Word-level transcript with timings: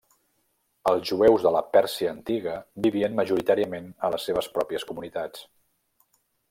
Els 0.91 1.03
jueus 1.09 1.45
de 1.47 1.51
la 1.55 1.61
Pèrsia 1.75 2.09
antiga 2.15 2.57
vivien 2.87 3.21
majoritàriament 3.21 3.95
a 4.09 4.13
les 4.17 4.29
seves 4.31 4.53
pròpies 4.57 4.91
comunitats. 4.93 5.49